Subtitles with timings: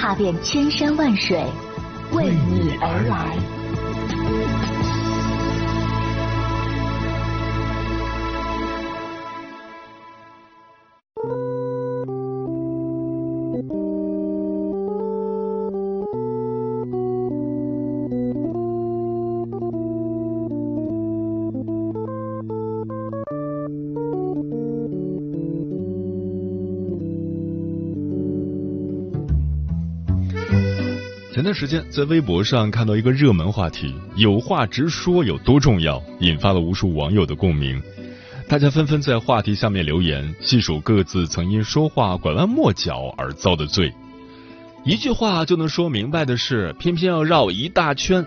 [0.00, 1.44] 踏遍千山万水，
[2.12, 4.77] 为你而来。
[31.48, 37.82] 段时间在微博上看到一个热门话题“有话直说有多重要”，引发了无数网友的共鸣。
[38.46, 43.90] 大家纷纷在话题下面留言，细数各自曾因说话拐弯抹角而遭的罪。
[44.84, 48.22] 一句话就能说明白的事，偏偏要绕一大圈。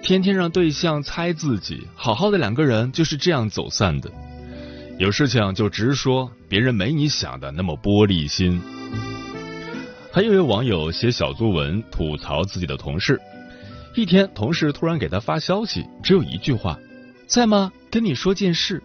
[0.00, 4.08] 天天让对象猜自己，好好的两个人就是这样走散的。
[5.00, 8.62] 有事情就直说，别人没你想的那么玻璃心。
[10.12, 13.20] 还有一位网友写小作文吐槽自己的同事，
[13.94, 16.76] 一天同事突然给他发消息，只有一句话
[17.28, 17.70] ：“在吗？
[17.92, 18.82] 跟你说件事。”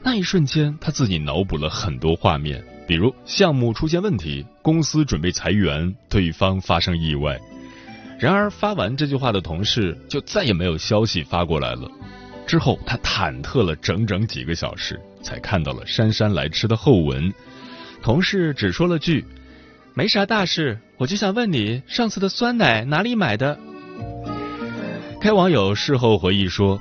[0.00, 7.36] 那一瞬间，他自己脑补了很多画面，比如项目出现问题，公司准备裁员，对方发生意外。
[8.20, 11.90] 然而发完这句话的同事就再也没有消息发过来了。
[12.46, 17.34] 之后他忐忑了整整几个小时，才看到了姗姗来迟的后文。
[18.00, 19.24] 同事只说了句。
[19.98, 23.58] 没啥大事，我就想问你，上次的酸奶哪里买的？
[25.20, 26.80] 该网友事后回忆说，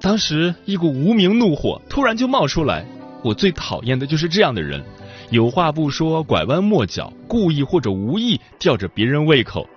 [0.00, 2.82] 当时一股无名怒火突然就冒出来，
[3.22, 4.82] 我最讨厌的就是这样的人，
[5.28, 9.68] 有话不说，拐弯抹角，故意或者无意吊着别人胃口。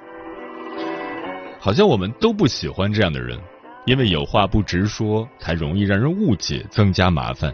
[1.60, 3.38] 好像我们都不喜欢这样的人，
[3.86, 7.54] 因为有话不直说，才容易让人误解，增加麻烦。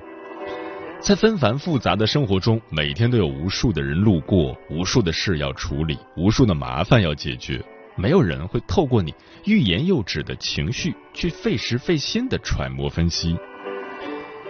[1.06, 7.64] 在纷繁复杂的生活中，每天都有无数的人路过，无数的事要处理，无数的麻烦要解决。
[7.96, 9.14] 没有人会透过你
[9.44, 13.38] 欲言又止的情绪去费时费心的揣摩分析。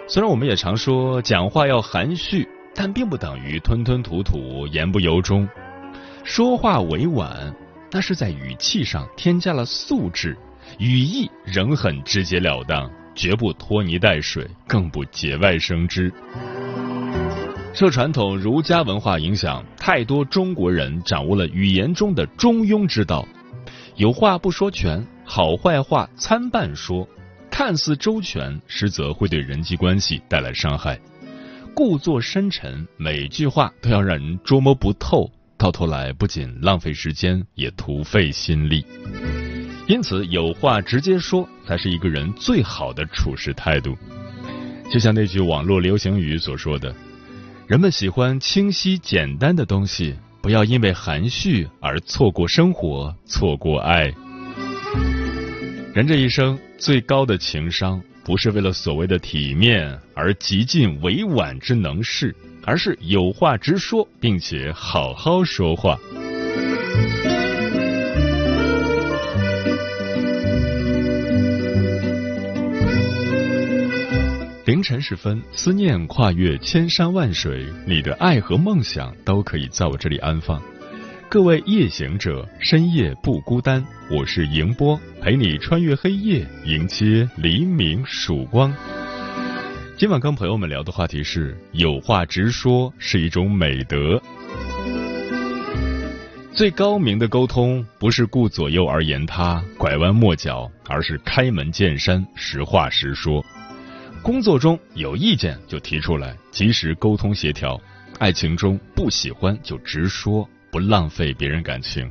[0.08, 5.46] 虽然我们也常说讲话要含蓄，但并不等于吞吞吐吐、言不由衷。
[6.24, 7.54] 说话委婉，
[7.92, 10.38] 那是在语气上添加了素质，
[10.80, 12.90] 语义仍很直截了当。
[13.16, 16.12] 绝不拖泥带水，更不节外生枝。
[17.74, 23.28] 受传统儒家文化影响，太多中国人掌握了语言中的中庸之道，
[23.96, 27.08] 有话不说全，好坏话参半说，
[27.50, 31.00] 看似周全，实则会对人际关系带来伤害。
[31.74, 38.86] 故作深沉，每句话都要让人捉摸不透，到头来不仅浪费时间，也徒费心力。
[39.86, 43.98] 因此，有话直接说才是一个人最好的处事态度。
[44.92, 46.96] 就像那句网络流行语所说的
[47.68, 54.14] ：“人们喜欢清晰简单的东西，不要因为含蓄而错过生活，错过爱。”
[55.96, 65.98] 人这一生最高的情商，不是为了所谓的体面而极尽委婉之能事，而是有话直说，并且好好说话。
[74.86, 80.62] 晨时分，思念跨越千山万水，你的爱和梦想都可以在我这里安放。
[81.28, 88.72] 各位夜行者，深夜不孤单，我是迎波，陪你穿越黑夜，迎接黎明曙光。
[89.98, 94.22] 今晚跟朋友们聊的话题是：有话直说是一种美德。
[96.54, 103.44] 最高明的沟通，不是顾左右而言他，拐弯抹角，而是开门见山，实话实说。
[104.26, 107.80] 工作中有意见就提出来，及时沟通协调；
[108.18, 112.08] 爱情中不喜欢就直说，不浪费别人感情；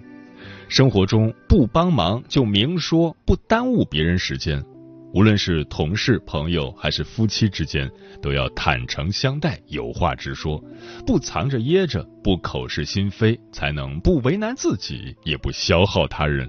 [0.68, 4.62] 生活中不帮忙就明说，不耽误别人时间。
[5.12, 7.90] 无论是同事、朋友还是夫妻之间，
[8.22, 10.62] 都要坦诚相待，有话直说，
[11.04, 16.48] 不藏着掖着，不口是心非，才能不为难自己，也不消耗他人。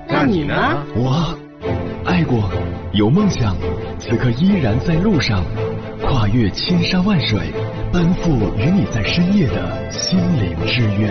[0.13, 0.53] 那你呢？
[0.93, 1.33] 我
[2.03, 2.51] 爱过，
[2.91, 3.55] 有梦想，
[3.97, 5.41] 此刻依然在路上，
[6.01, 7.39] 跨越千山万水，
[7.93, 11.09] 奔赴与你在深夜的心灵之约。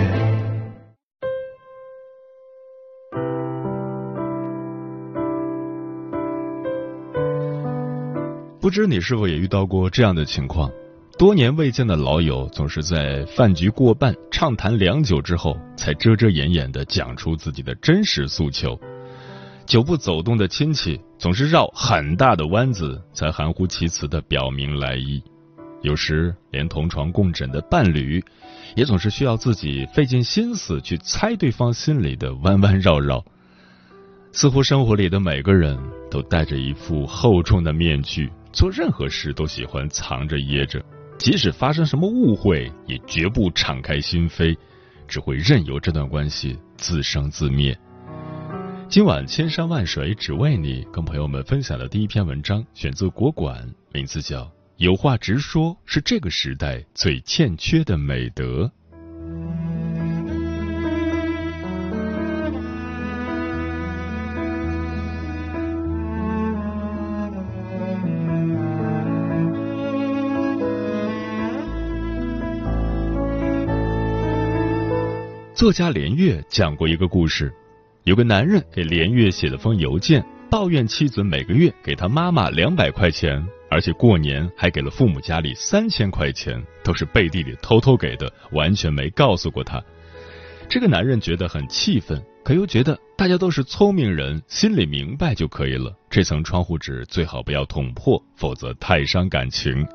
[8.61, 10.71] 不知你是否也遇到过这样的情况？
[11.19, 18.79] 多年未见的老友，总是在饭局过半、畅谈良久之后，才遮遮掩掩的讲出自己的真实诉求。
[19.71, 25.23] 久不走动的亲戚，总是绕很大的弯子，才含糊其辞的表明来意。
[25.83, 28.21] 有时，连同床共枕的伴侣，
[28.75, 33.25] 也总是需要自己费尽心思去猜对方心里的弯弯绕绕。
[34.33, 35.79] 似乎生活里的每个人
[36.11, 38.29] 都戴着一副厚重的面具。
[38.53, 40.85] 做任何事都喜欢藏着掖着，
[41.17, 44.57] 即使发生什么误会，也绝不敞开心扉，
[45.07, 47.79] 只会任由这段关系自生自灭。
[48.91, 54.43] 今晚千山万水只为你，跟朋友们分享的第一篇文章选自国馆，名字叫
[54.79, 58.65] 《有话直说是这个时代最欠缺的美德》。
[75.55, 77.55] 作家连岳讲过一个故事，
[78.05, 89.83] 有个男人给连岳写了封邮件，抱怨妻子每个月给他妈妈两百块钱，而且过年还给了父母家里三千块钱，都是背地里偷偷给的，完全没告诉过他。
[90.69, 95.95] 这个男人觉得很气愤，可又觉得大家都是聪明人，心里明白就可以了。
[96.09, 99.87] 这层窗户纸最好不要捅破，否则太伤感情。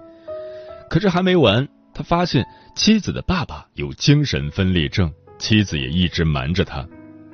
[0.89, 5.11] 可是还没完，他发现妻子的爸爸有精神分裂症。
[5.37, 6.87] 妻子也一直瞒着他，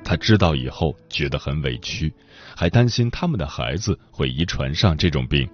[0.04, 2.12] 他知道以后觉得很委屈，
[2.56, 5.48] 还担心他们的孩子会遗传上这种病。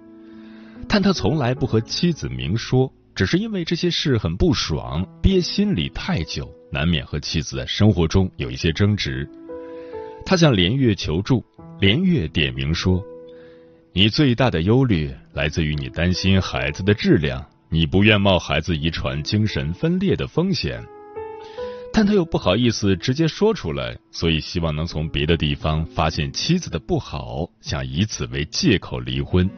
[0.87, 9.29] 但他从来不和妻子明说，只是因为这些事很不爽，憋心里太久，难免和妻子在生活中有一些争执。
[10.25, 11.43] 他向连月求助，
[11.79, 13.03] 连月点名说
[13.93, 20.83] ：“你最大的忧虑来自于你担心孩子的质量，你不愿冒孩子遗传精神分裂的风险。”
[21.91, 29.49] 但他又不好意思直接说出来，所以希望能从别的地方发现妻子的不好，想以此为借口离婚。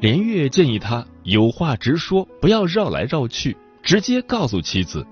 [0.00, 5.06] 连月建议他有话直说，不要绕来绕去，直接告诉妻子：“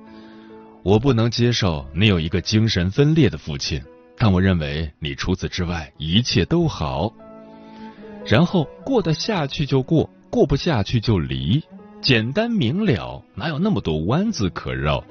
[0.84, 3.82] 我不能接受你有一个精神分裂的父亲，
[4.16, 7.12] 但我认为你除此之外一切都好。”
[8.24, 11.62] 然后过得下去就过，过不下去就离，
[12.00, 15.02] 简单明了，哪有那么多弯子可绕？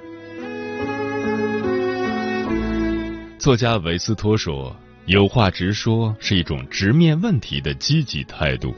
[3.41, 4.75] 作家维斯托说
[5.07, 8.71] ：“有话直说是一种直面问题的积极态度，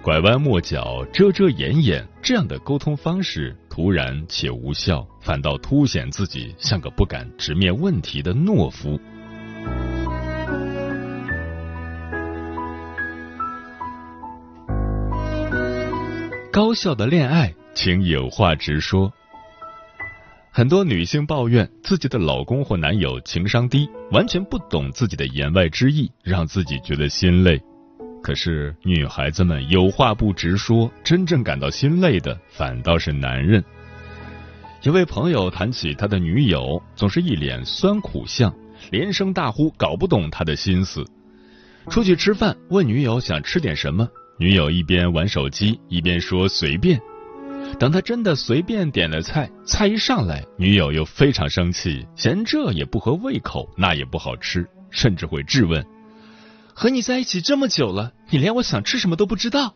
[0.00, 8.96] 拐弯抹角、遮遮掩掩这样的沟通方式突然且无效，反倒凸显自己像个不敢直面问题的懦夫。”
[16.52, 19.12] 高效的恋爱，请有话直说。
[20.52, 27.60] 很多女性抱怨自己的老公或男友情商低，完全不懂自己的言外之意，让自己觉得心累。
[28.20, 33.62] 可是女孩子们有话不直说，真正感到心累的反倒是男人。
[34.82, 38.52] 有位朋友谈起他的女友，总是一脸酸苦相，
[38.90, 41.04] 连声大呼搞不懂他的心思。
[41.88, 47.00] 出去吃饭，问女友想吃点什么，女友一边玩手机一边说随便。
[47.78, 55.84] 等他真的随便点了菜，菜一上来，女友又非常生气，嫌这也不合胃口，那也不好吃，甚至会质问
[56.74, 59.74] ：“和你在一起这么久了，你连我想吃什么都不知道？”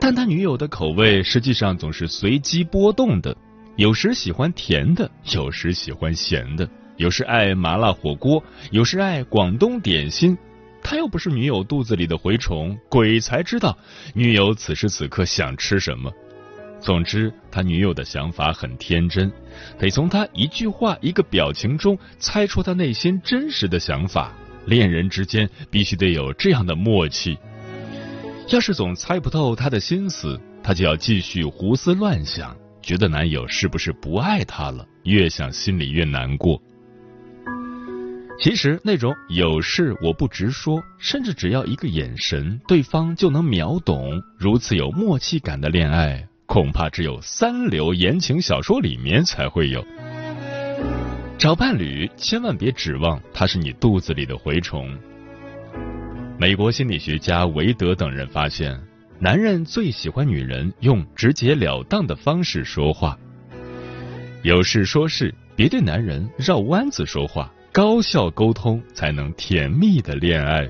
[0.00, 3.36] 但他女友的口味实际上总是随机波动的，
[3.76, 10.36] 有时喜欢甜的，有时喜欢咸的，有时爱麻辣火锅，有时爱广东点心。
[10.82, 13.76] 他又不是女友肚子里的蛔虫，鬼才知道
[14.14, 16.10] 女友此时此刻想吃什么。
[16.80, 19.30] 总之，他女友的想法很天真，
[19.78, 24.32] 得从他一句话、一个表情中猜出他内心真实的想法，
[24.64, 27.38] 恋人之间必须得有这样的默契。
[28.48, 36.60] 要是总猜不透他的心思，他就要继续胡思乱想，觉得男友是不是不爱她了，越想心里越难过。
[38.40, 49.86] 其实那种有事我不直说，甚至只要一个眼神，对方就能秒懂，如此有默契感的恋爱，恐怕只有三流言情小说里面才会有。
[51.38, 54.92] 找伴侣，千万别指望他是你肚子里的蛔虫。
[56.36, 58.76] 美国心理学家韦德等人发现，
[59.20, 63.16] 男人最喜欢女人用直截了当的方式说话，
[64.42, 67.48] 有事说事，别对男人绕弯子说话。
[67.70, 70.68] 高效沟通才能甜蜜的恋爱。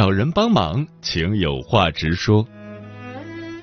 [0.00, 2.48] 找人帮忙，请有话直说。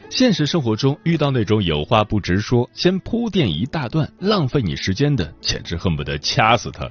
[0.08, 6.88] 现实生活中遇到那种有话不直说，先铺垫一大段，浪费你时间的，简直恨不得掐死他。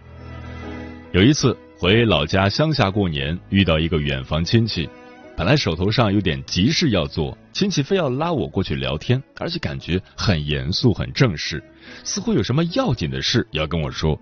[1.12, 4.90] 有一次回老家乡下过年，遇到一个远房亲戚。
[5.36, 11.62] 本来手头上有点急事要做，亲戚非要拉我过去聊天，而且感觉很严肃、很正式，
[12.02, 14.20] 似乎有什么要紧的事要跟我说。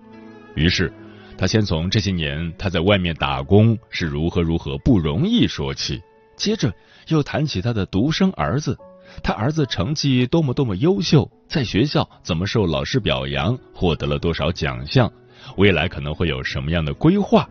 [0.53, 0.93] 于是，
[1.37, 6.01] 他先从这些年他在外面打工是如何如何不容易说起，
[6.37, 6.73] 接着
[7.07, 8.77] 又谈起他的独生儿子，
[9.21, 15.11] 他儿子成绩多么多么优秀，在学校怎么受老师表扬，获得了多少奖项，
[15.57, 17.49] 未来可能会有什么样的规划。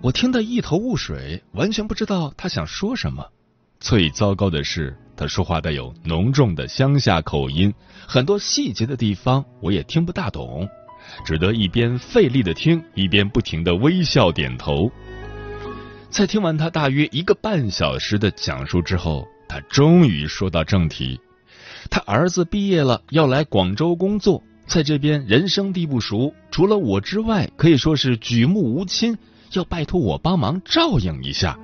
[0.00, 3.26] 我听得一头雾水，完全不知道他想说什么。
[3.80, 7.72] 最糟糕的是，他说话带有浓重的乡下口音，
[8.06, 10.68] 很多细节的地方我也听不大懂，
[11.24, 14.90] 只得一边费力的听，一边不停的微笑点头。
[16.10, 21.20] 在听完他大约一个半小时的讲述之后，他终于说到正题：
[21.90, 29.16] 他儿子毕业了，要来广州工作，在这边人生地不熟，除了我之外，可以说是举目无亲。
[29.52, 31.58] 要拜托我帮忙照应一下，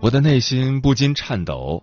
[0.00, 1.82] 我的内心不禁颤抖。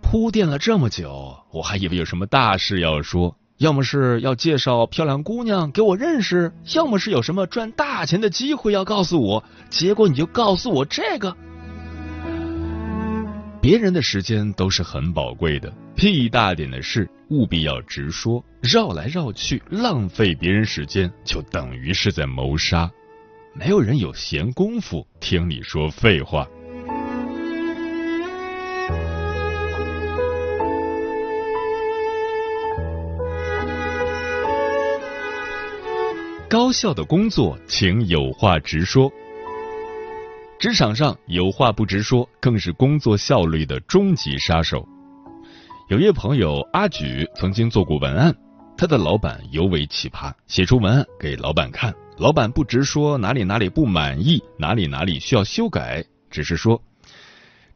[0.00, 9.44] 铺垫了这么久，我还以为有什么大事要说，要么是要介绍漂亮姑娘给我认识，要么是有什么赚大钱的机会要告诉我。
[9.68, 11.36] 结果你就告诉我这个，
[13.60, 22.90] 别人的时间都是很宝贵的，屁大点的事务必要直说，绕来绕去浪费别人时间，就等于是在谋杀。
[23.52, 26.48] 没有人有闲工夫听你说废话。
[36.50, 39.08] 高效的工作，请有话直说。
[40.58, 44.84] 职场上有话不直说，更是工作效率的终极杀手。
[45.88, 48.34] 有位朋友阿举曾经做过文案，
[48.76, 51.94] 他的老板尤为奇葩，写出文案给老板看。
[52.18, 56.82] 老板不直说哪里哪里不满意，哪里哪里需要修改，只是说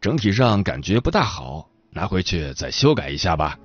[0.00, 3.57] 整体上感觉不大好，拿回去再修改一下吧。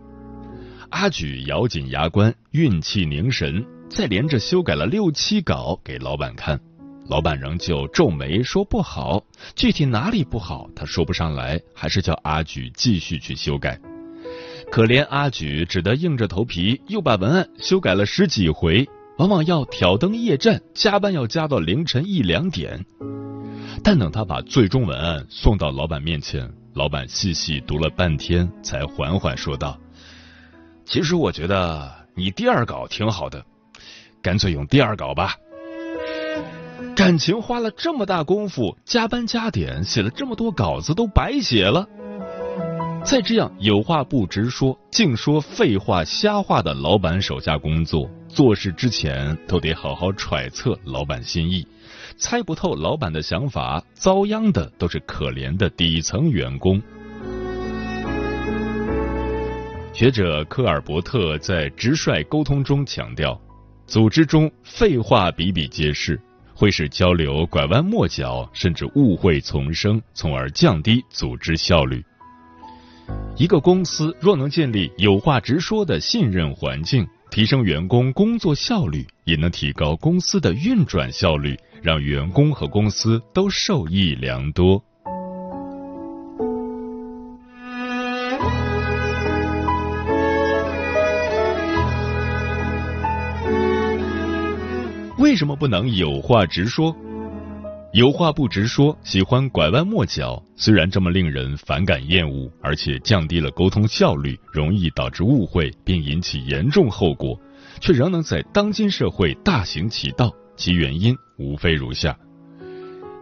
[0.92, 6.60] 阿举咬紧牙关，运气凝神，再连着修改了六七稿给老板看，
[7.08, 9.24] 老板仍旧皱眉说不好，
[9.56, 13.80] 具体哪里不好他说不上来，还是叫阿举继续去修改。
[14.72, 18.88] 可怜阿举只得硬着头皮又把文案修改了十几回。
[19.18, 22.86] 往往要挑灯夜战，加班要加到凌晨一两点。
[23.84, 29.78] 但等他把最终文案送到老板面前，老板细细读了半天，才缓缓说道
[30.88, 33.44] ：“其实我觉得你第二稿挺好的，
[34.22, 35.36] 干脆用第二稿吧。
[36.96, 41.88] 感情花了这么大功夫，加班加点写了这么多稿子，都白写了。”
[43.02, 51.66] 在这样有话不直说、净说废话、瞎话的老板手下工作，做事之前都得好好揣测老板心意。
[52.18, 56.82] 猜不透老板的想法，遭殃的都是可怜的底层员工。
[59.94, 63.40] 学者科尔伯特在直率沟通中强调，
[63.90, 66.22] 组织中废话比比皆是，
[66.54, 72.06] 会使交流拐弯抹角，甚至误会丛生，从而降低组织效率。
[73.36, 84.80] 一个公司若能建立有话直说的信任环境，提升员工工作效率，也能提高公司的运转效率，让员工和公司都受益良多。
[95.40, 96.94] 为什么不能有话直说？
[97.94, 107.40] 有话不直说，喜欢拐弯抹角，虽然这么令人反感厌恶，而且降低了沟通效率，容易导致误会并引起严重后果，
[107.80, 110.30] 却仍能在当今社会大行其道。
[110.58, 112.18] 其原因无非如下：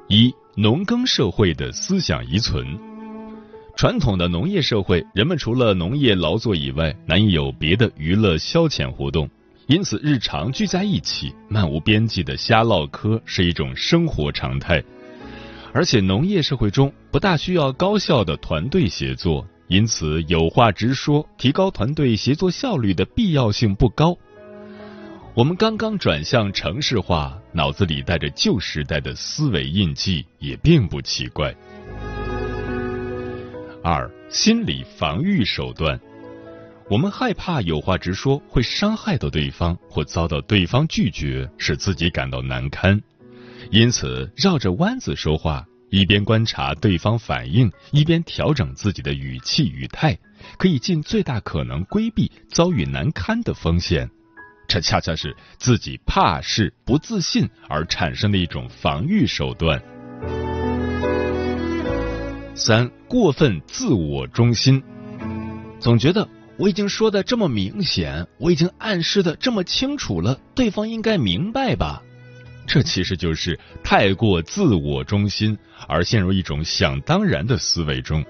[0.07, 2.65] 一、农耕社会的思想遗存。
[3.75, 9.29] 传统的农业社会，人们除了农业劳作以外，难以有别的娱乐消遣活动。
[9.67, 14.81] 因此，日常聚在一起，漫无边际的瞎唠嗑是一种生活常态。
[15.73, 24.17] 而且，农业社会中不大需要高效的团队协作，因此有话直说，提高团队协作效率的必要性不高。
[25.33, 31.53] 我们刚刚转向城市化，脑子里带着旧时代的思维印记，也并不奇怪。
[33.83, 35.99] 二、心理防御手段。
[36.89, 43.01] 我们害怕有话直说会伤害到对方，或遭到对方拒绝，使自己感到难堪，
[43.71, 50.17] 因此绕着弯子说话，一边观察对方反应，一边调整自己的语气语态，
[50.57, 54.09] 可以尽最大可能规避遭遇难堪的风险。
[54.65, 59.81] 这恰恰是自己怕事、不自信而产生的一种防御手段。
[62.55, 64.81] 三、过分自我中心，
[65.81, 66.25] 总觉得。
[66.59, 72.01] 我已经说的这么明显，我已经暗示的这么清楚了，对方应该明白吧？
[72.65, 78.25] 这其实就是太过自我中心，而陷入一种想当然的思维中。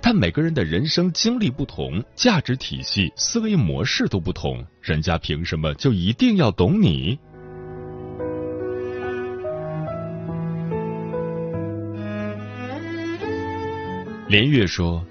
[0.00, 7.18] 但每个人的人生经历不同，价值体系、思维模式都不同，人家凭什么就一定要懂你？
[14.28, 15.04] 连月说。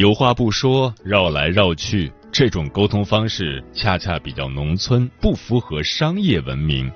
[0.00, 6.90] 有话不说，绕来绕去，这种沟通方式恰恰比较农村，不符合商业文明。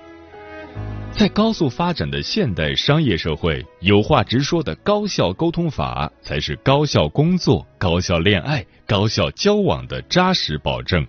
[1.12, 11.06] 在高速发展的现代商业社会，有话直说的高效沟通法才是高效工作、高效恋爱、高效交往的扎实保证。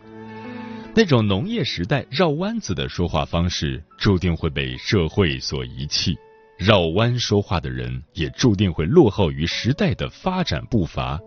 [0.93, 6.11] 那种农业时代绕弯子的说话方式，注定会被社会所遗弃；
[6.57, 11.17] 绕弯说话的人，也注定会落后于时代的发展步伐。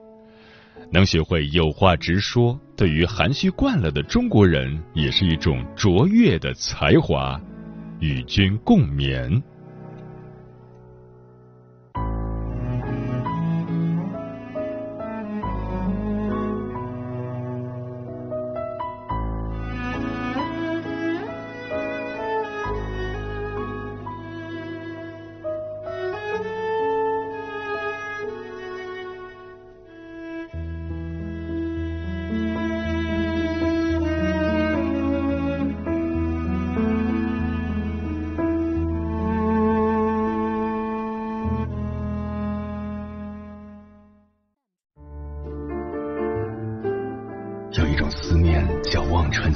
[0.91, 7.41] 能学会有话直说，对于含蓄惯了的中国人，也是一种卓越的才华。
[8.01, 9.43] 与君共勉。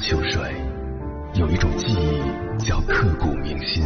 [0.05, 0.41] 秋水，
[1.35, 3.81] 有一种记忆叫刻骨铭心，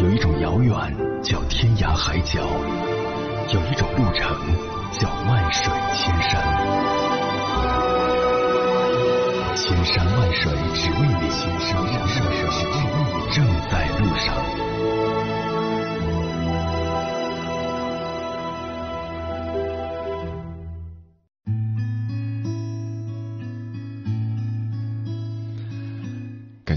[0.00, 0.74] 有一种遥远
[1.22, 2.40] 叫天涯海角，
[3.54, 4.36] 有一种路程
[4.90, 6.39] 叫万水千山。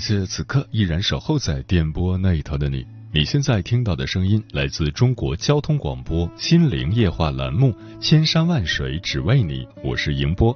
[0.05, 2.85] 谢此刻依然守候在电波那一头的你。
[3.13, 10.53] 你现在听到的声音来自中国交通广播心灵夜话栏目《千山万水只为你》，我是迎波。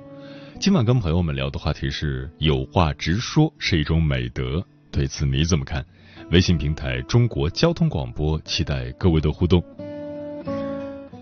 [0.59, 5.85] 今晚跟朋友们聊的话题是有话直说是一种美德，对此你怎么看？
[6.29, 9.63] 微信平台中国交通广播期待各位的互动。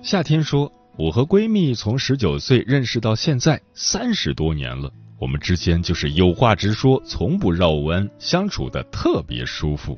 [0.02, 9.98] 夏天说：“我和闺蜜从十九岁认识到现在三十多年了。”我们之间就是有话直说，从不绕弯，相处的特别舒服。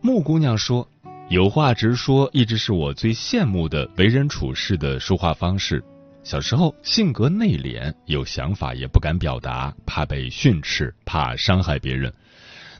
[0.00, 0.88] 木姑娘说
[1.28, 5.84] ：“有话直说一直是我最羡慕的为人处事的说话方式。
[6.24, 12.12] 小时候性格内敛，有想法也不敢表达，怕被训斥，怕伤害别人，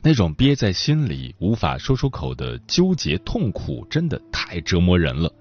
[0.01, 5.31] 那种憋在心里无法说出口的纠结痛苦，真的太折磨人了。”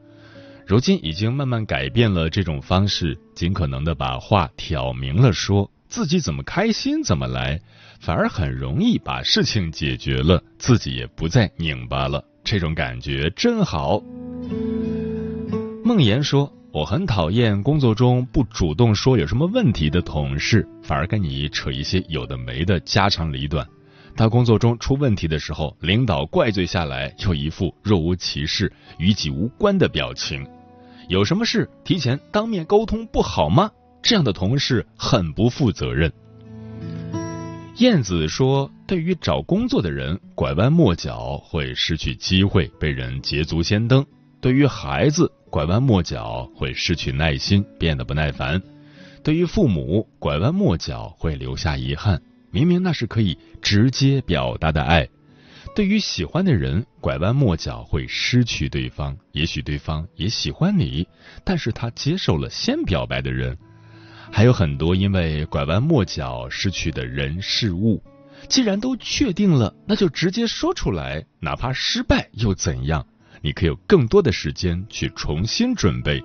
[0.72, 7.60] 如今已经慢慢改变了这种方式，尽可能的把话挑明了说，自己怎么开心怎么来，
[8.00, 12.24] 反而很容易把事情解决了，自己也不再拧巴了。
[12.42, 14.02] 这种感觉真好。
[15.84, 23.68] 梦妍说：“我很讨厌工作中不主动说有什么问题的同事，反而跟你扯一些有的没的家长里短。
[24.16, 30.42] 他工作中出问题的时候，领导怪罪下来，又一副若无其事、与己无关的表情。
[31.08, 33.70] 有什么事提前当面沟通不好吗？
[34.02, 36.12] 这样的同事很不负责任。
[37.78, 44.02] 燕子说：“对于找工作的人，拐弯抹角会失去机会，被人捷足先登；
[44.40, 48.60] 对于孩子，拐弯抹角会失去耐心，变得不耐烦；
[49.24, 52.20] 对于父母，拐弯抹角会留下遗憾。
[52.50, 55.08] 明明那是可以直接表达的爱。
[55.74, 59.16] 对于喜欢的人，拐弯抹角会失去对方。
[59.32, 61.06] 也许对方也喜欢你，
[61.44, 63.56] 但是他接受了先表白的人。”
[64.30, 68.02] 还有很多因为拐弯抹角失去的人事物，
[68.48, 73.06] 既然都确定了，那就直接说出来，哪怕失败又怎样？
[73.40, 76.22] 你可以有更多的时间去重新准备。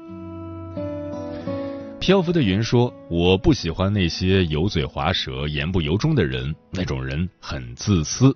[2.00, 8.34] 漂浮的云说：“我不喜欢那些油嘴滑舌、言不由衷的人，那种人很自私，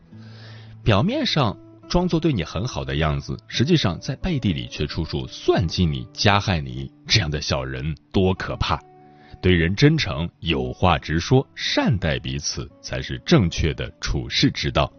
[0.83, 1.55] 表面上
[1.87, 8.79] 装作对你很好的样子，实际上在背地里却处处算计你、加害你，这样的小人多可怕。”
[9.41, 14.91] 对人真诚，有话直说，善待彼此，才是正确的处世之道。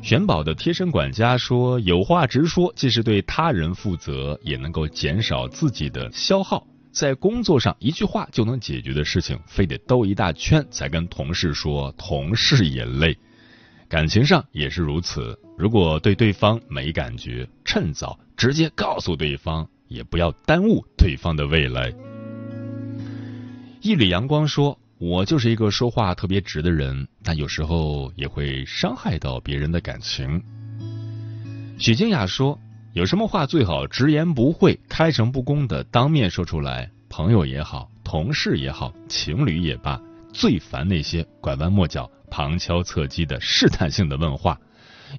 [0.00, 6.66] 玄宝的贴身管家说：“有话直说，既是对他人负责，也能够减少自己的消耗。
[6.92, 13.16] 在工作上，一句话就能解决的事情，非得兜一大圈才跟同事说，同事也累。
[13.92, 21.92] 感情上也是如此，如果对对方没感觉，趁早直接告诉对方，也不要耽误对方的未来。”
[23.82, 30.42] 一缕阳光说：“我就是一个说话特别直的人，但有时候也会伤害到别人的感情。”
[31.78, 32.58] 许静雅说
[32.94, 36.90] ：“有什么话最好直言不讳、开诚布公的当面说出来。
[37.10, 40.00] 朋友也好，同事也好，情侣也罢，
[40.32, 44.58] 最烦那些拐弯抹角、旁敲侧击的试探性的问话。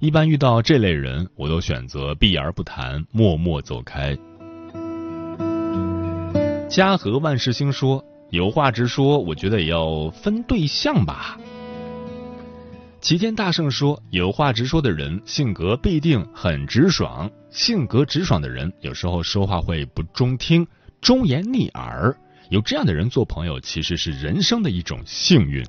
[0.00, 4.18] 一般遇到这类人，我都选择避而不谈，默默走开。”
[6.68, 8.04] 家和万事兴说。
[8.30, 11.38] 有话直说，我觉得也要分对象吧。
[13.00, 17.30] 齐天大圣说：“有话直说的人，性格必定很直爽。
[17.50, 20.66] 性格直爽的人，有时候说话会不中听，
[21.00, 22.16] 忠言逆耳。
[22.48, 25.64] 有这样的人做朋友，其实是人生的一种幸运。”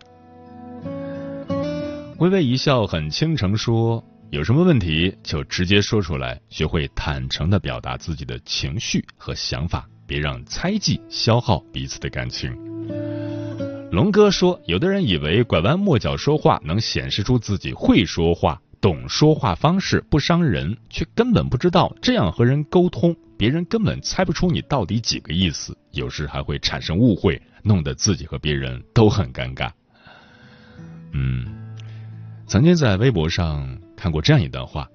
[2.19, 4.01] 微微一笑很倾城说
[4.31, 12.55] ：“有什么问题就直接说出来，学会坦诚的表达自己的情绪和想法。”别让猜忌消耗彼此的感情。
[13.91, 29.71] 龙哥说，有的人以为拐弯抹角说话能显示出自己会说话、懂说话方式，不伤人，却根本不知道这样和人沟通，别人根本猜不出你到底几个意思，有时还会产生误会，弄得自己和别人都很尴尬。
[31.13, 31.47] 嗯，
[32.47, 34.87] 曾经在微博上看过这样一段话：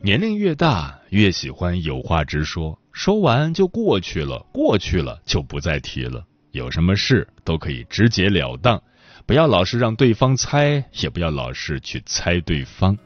[0.00, 2.78] 年龄越大，越喜欢有话直说。
[2.90, 6.24] 说完就过去了，过去了就不再提了。
[6.52, 8.82] 有什么事都可以直截了当，
[9.26, 12.96] 不要老是让对方猜，也不要老是去猜对方。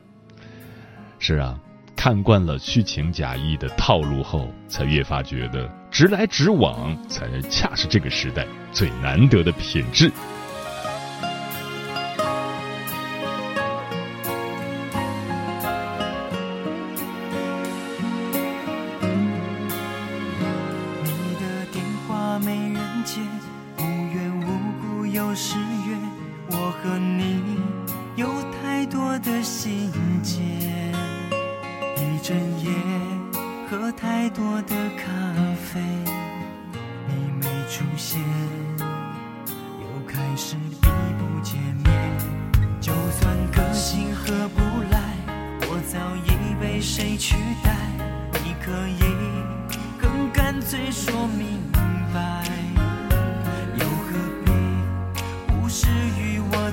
[1.18, 1.58] 是啊，
[1.96, 10.12] 看惯了虚情假意的套路后，才越发觉得直来直往才恰是这个时代最难得的品质。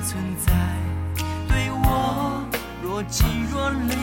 [0.08, 0.52] 存在。
[1.46, 2.42] 对我
[2.82, 3.94] 若即若离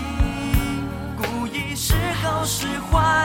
[1.17, 3.24] 故意是好是坏